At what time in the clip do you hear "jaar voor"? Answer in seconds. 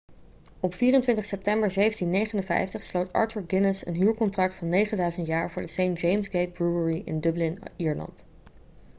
5.27-5.61